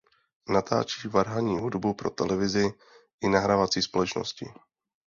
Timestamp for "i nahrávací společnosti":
3.21-4.45